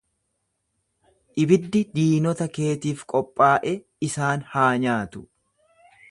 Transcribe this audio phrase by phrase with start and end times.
[1.43, 3.73] Ibiddi diinota keetiif qophaa'e
[4.09, 5.23] isaan haa nyaatu.